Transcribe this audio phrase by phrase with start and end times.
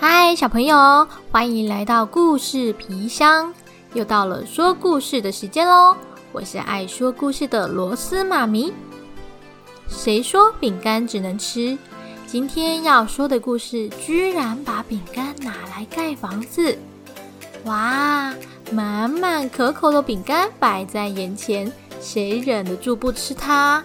[0.00, 3.52] 嗨，小朋友，欢迎来到故事皮箱，
[3.94, 5.96] 又到了说故事的时间喽！
[6.30, 8.72] 我是爱说故事的螺丝妈咪。
[9.88, 11.76] 谁说饼干只能吃？
[12.28, 16.78] 今天要说的故事，居然把饼干拿来盖房子！
[17.64, 18.32] 哇，
[18.70, 23.82] 满满可口的饼干摆在眼前，谁忍得住不吃它？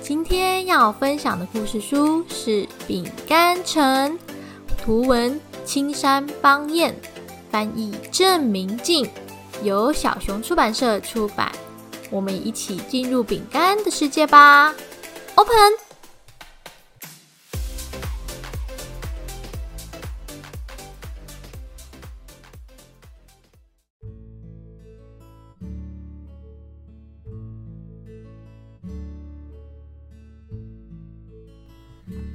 [0.00, 4.10] 今天要分享的故事书是《饼干城》，
[4.76, 5.40] 图文。
[5.64, 6.94] 青山邦彦
[7.50, 9.08] 翻译，郑明静
[9.62, 11.50] 由小熊出版社出版。
[12.10, 14.74] 我们一起进入饼干的世界吧
[15.36, 15.54] ！Open。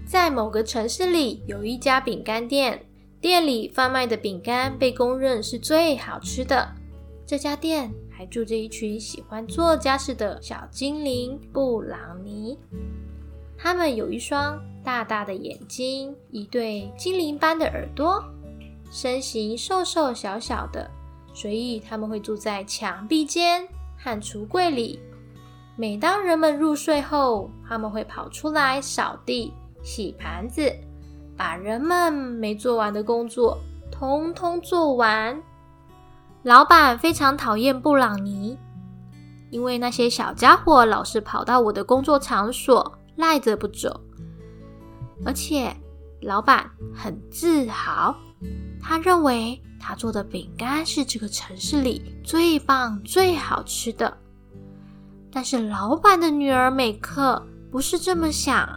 [0.08, 2.87] 在某个城市里，有一家饼干店。
[3.28, 6.66] 店里贩卖的饼干被公认是最好吃的。
[7.26, 12.58] 这家店还住着一群喜欢做家事的小精灵布朗尼。
[13.58, 18.24] 他们有一双大大的眼睛，一对精灵般的耳朵，
[18.90, 20.90] 身形瘦瘦小小的，
[21.34, 25.02] 所以他们会住在墙壁间和橱柜里。
[25.76, 29.52] 每当人们入睡后，他们会跑出来扫地、
[29.84, 30.74] 洗盘子。
[31.38, 33.58] 把人们没做完的工作
[33.92, 35.40] 通通做完。
[36.42, 38.58] 老板非常讨厌布朗尼，
[39.52, 44.02] 因为那些小家伙老是跑到我的工作场所赖着不走。
[45.26, 45.76] 而且，
[46.22, 48.16] 老板很自豪，
[48.82, 54.18] 他认为他做的饼干是这个城市里最棒、最好吃的。
[55.32, 58.68] 但是，老板的女儿美克不是这么想。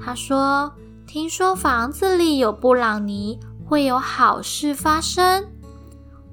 [0.00, 0.72] 她说。
[1.06, 5.48] 听说房子里有布朗尼，会有好事发生。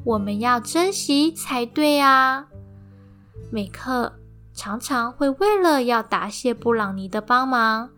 [0.03, 2.47] 我们要珍惜才对啊！
[3.51, 4.11] 美克
[4.53, 7.89] 常常会为了要答谢布朗尼的帮忙，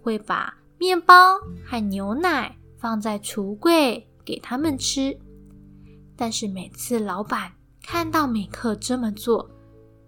[0.00, 5.18] 会把面包和牛奶放在橱柜给他们吃。
[6.16, 9.50] 但是每次老板看到美克这么做，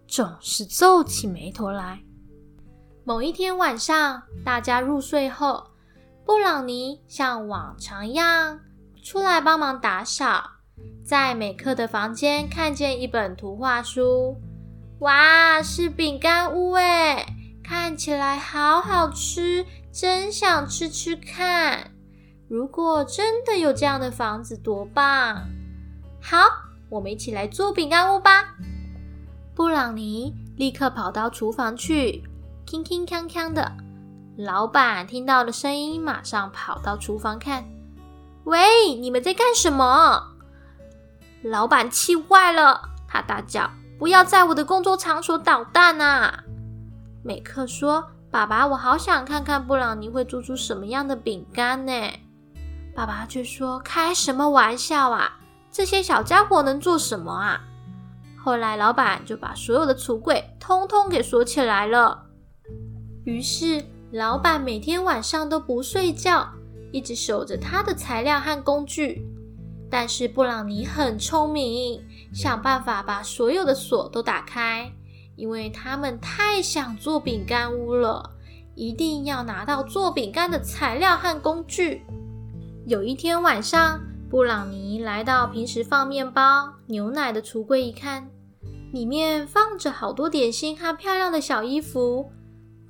[0.06, 2.00] 总是皱起眉头来。
[3.03, 5.70] 某一天晚上，大家入睡后。
[6.31, 8.61] 布朗尼像往常一样
[9.03, 10.49] 出来帮忙打扫，
[11.05, 14.37] 在美克的房间看见一本图画书，
[15.01, 17.27] 哇，是饼干屋哎，
[17.65, 21.91] 看起来好好吃，真想吃吃看。
[22.49, 25.49] 如果真的有这样的房子，多棒！
[26.23, 26.39] 好，
[26.89, 28.55] 我们一起来做饼干屋吧。
[29.53, 32.23] 布朗尼立刻跑到厨房去，
[32.65, 33.73] 铿铿锵锵的。
[34.43, 37.62] 老板听到了声音，马上跑到厨房看。
[38.45, 40.28] 喂，你们在干什么？
[41.43, 43.71] 老板气坏了，他大叫
[44.01, 46.45] ：“不要在我的工作场所捣蛋啊！”
[47.23, 51.93] 美克说：“爸爸，我好想看看布朗尼会做出什么样的饼干呢。”
[52.97, 55.39] 爸爸却说：“开什么玩笑啊！
[55.71, 57.61] 这些小家伙能做什么啊？”
[58.43, 62.22] 后来，老板就把所有的橱柜通通给锁起来了。
[63.25, 63.84] 于是。
[64.12, 66.48] 老板每天晚上都不睡觉，
[66.91, 69.25] 一直守着他的材料和工具。
[69.88, 72.03] 但是布朗尼很聪明，
[72.34, 74.93] 想办法把所有的锁都打开，
[75.37, 78.31] 因为他们太想做饼干屋了，
[78.75, 82.03] 一定要拿到做饼干的材料和工具。
[82.87, 88.28] 有一天晚上，布朗尼来到平时放面包、牛奶的橱柜，一看，
[88.92, 92.32] 里面放着好多点心和漂亮的小衣服。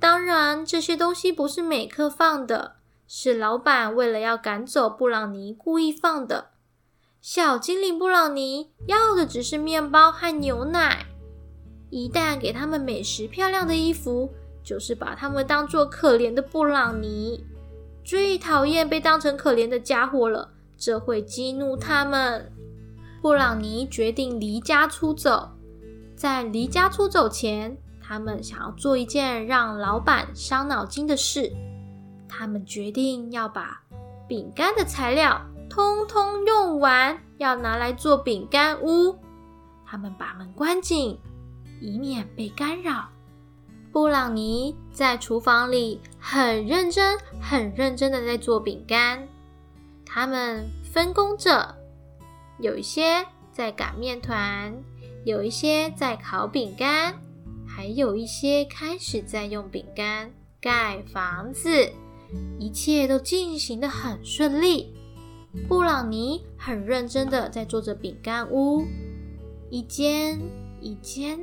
[0.01, 6.47] 当然，这些东西不是美克放的，是老板为了要赶走布朗尼故意放的。
[7.21, 11.05] 小精灵布朗尼要的只是面包和牛奶，
[11.91, 14.31] 一旦给他们美食、漂亮的衣服，
[14.63, 17.45] 就是把他们当做可怜的布朗尼。
[18.03, 20.49] 最讨厌被当成可怜的家伙了，
[20.79, 22.51] 这会激怒他们。
[23.21, 25.51] 布朗尼决定离家出走，
[26.15, 27.77] 在离家出走前。
[28.11, 31.49] 他们想要做一件让老板伤脑筋的事，
[32.27, 33.81] 他们决定要把
[34.27, 39.15] 饼干的材料通通用完，要拿来做饼干屋。
[39.85, 41.17] 他们把门关紧，
[41.79, 43.07] 以免被干扰。
[43.93, 49.25] 布朗尼在厨房里很认真、很认真的在做饼干。
[50.05, 51.73] 他们分工着，
[52.59, 54.77] 有一些在擀面团，
[55.23, 57.15] 有一些在烤饼干。
[57.81, 60.31] 还有一些开始在用饼干
[60.61, 61.91] 盖房子，
[62.59, 64.93] 一切都进行的很顺利。
[65.67, 68.85] 布朗尼很认真的在做着饼干屋，
[69.71, 70.39] 一间
[70.79, 71.39] 一间，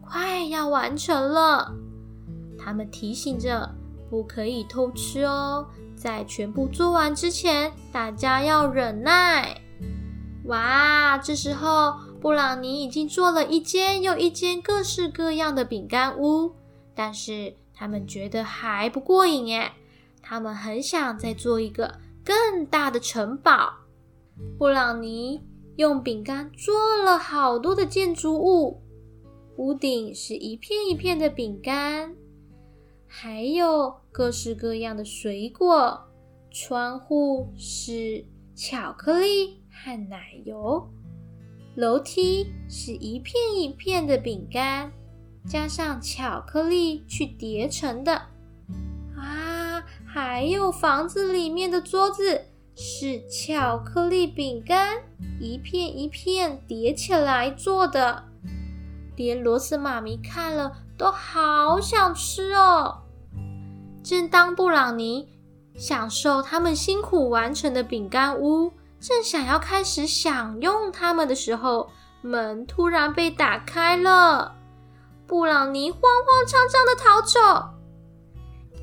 [0.00, 1.72] 快要完成了。
[2.58, 3.72] 他们提醒着，
[4.10, 9.56] 不可以偷吃哦，在全部做完之前，大家要忍耐。
[10.46, 11.94] 哇，这时候
[12.26, 16.50] 布朗尼已经做了一间又一间各式各样的饼干屋，
[16.92, 19.70] 但是他们觉得还不过瘾耶，
[20.20, 23.72] 他们很想再做一个更大的城堡。
[24.58, 25.40] 布朗尼
[25.76, 28.82] 用饼干做了好多的建筑物，
[29.56, 32.12] 屋顶是一片一片的饼干，
[33.06, 36.08] 还有各式各样的水果，
[36.50, 38.24] 窗户是
[38.56, 39.62] 巧克力。
[39.78, 40.88] 和奶油，
[41.76, 44.90] 楼梯是一片一片的饼干，
[45.46, 48.14] 加上巧克力去叠成的。
[49.14, 55.02] 啊，还有房子里面的桌子是巧克力饼干
[55.38, 58.24] 一片一片叠起来做的，
[59.14, 63.02] 连罗斯妈咪看了都好想吃哦。
[64.02, 65.28] 正当布朗尼
[65.74, 68.72] 享受他们辛苦完成的饼干屋。
[69.06, 71.88] 正想要开始享用它们的时候，
[72.22, 74.56] 门突然被打开了。
[75.28, 77.70] 布朗尼慌慌张张的逃走。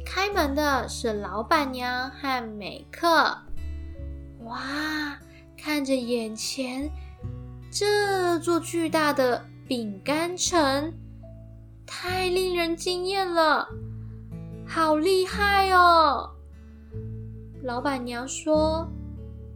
[0.05, 3.37] 开门的是老板娘和美克。
[4.45, 5.19] 哇，
[5.57, 6.89] 看着眼前
[7.69, 10.93] 这座巨大的饼干城，
[11.85, 13.67] 太令人惊艳了，
[14.65, 16.29] 好厉害哦！
[17.61, 18.87] 老板娘说。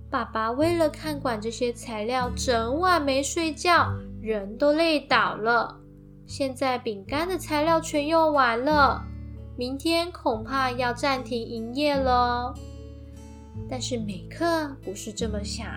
[0.09, 5.77] 爸爸为了看管这些材料，整晚没睡觉，人都累倒了。
[6.25, 9.04] 现在饼干的材料全用完了，
[9.57, 12.54] 明天恐怕要暂停营业了。
[13.69, 15.68] 但是美克不是这么想，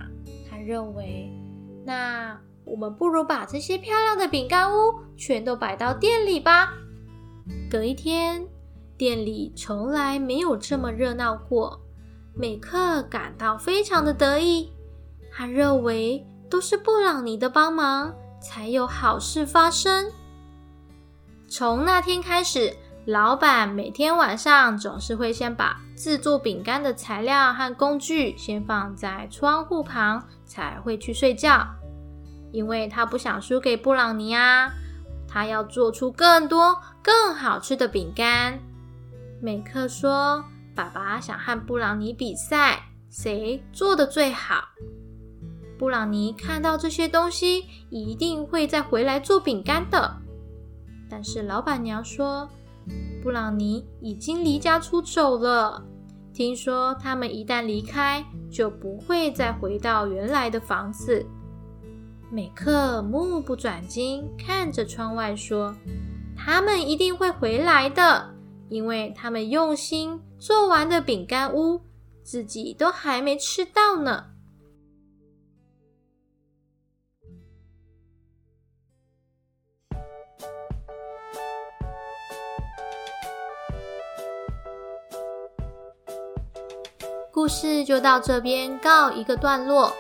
[0.49, 1.29] 他认为，
[1.85, 6.73] 那我们不如把这些漂亮的饼干屋全都摆到店里吧。
[7.69, 8.47] 隔一天，
[8.97, 11.81] 店里从来没有这么热闹过。
[12.41, 14.73] 美克感到非常的得意，
[15.31, 20.11] 他认为都是布朗尼的帮忙，才有好事发生。
[21.51, 31.67] 从那天开始，老板每天晚上总是会先把制作饼干的材料和工具先放在窗户旁，才会去睡觉，
[32.53, 34.73] 因为他不想输给布朗尼啊，
[35.29, 38.59] 他要做出更多更好吃的饼干。
[39.43, 40.43] 美克说。
[40.75, 44.65] 爸爸想和布朗尼比赛，谁做的最好？
[45.79, 50.17] 布朗尼看到这些东西，一定会再回来做饼干的。
[51.09, 52.49] 但是老板娘说，
[53.23, 55.83] 布朗尼已经离家出走了。
[56.33, 61.27] 听说他们一旦离开，就不会再回到原来的房子。
[62.31, 65.75] 美克目不转睛看着窗外说
[66.37, 68.31] ：“他们一定会回来的，
[68.69, 71.83] 因为他们用心。”做完的饼干屋，
[72.25, 74.25] 自己都还没吃到呢。
[87.31, 89.93] 故事就到这边告一个段落。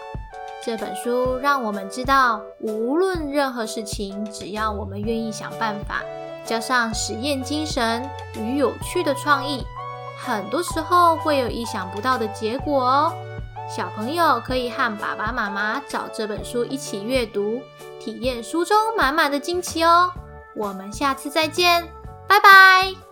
[0.64, 6.02] 这本书让我们知道，无论任何事情，只要我们愿意想办法，
[6.46, 9.64] 加上实验精神与有趣的创意。
[10.22, 13.12] 很多时候会有意想不到的结果哦。
[13.68, 17.62] 小朋友可以和爸爸妈妈找这本书一起阅读，
[18.00, 20.12] 体验书中满满的惊奇哦。
[20.54, 21.88] 我们下次再见，
[22.28, 23.09] 拜拜。